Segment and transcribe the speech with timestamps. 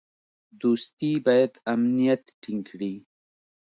[0.61, 2.93] دوستي باید امنیت ټینګ کړي.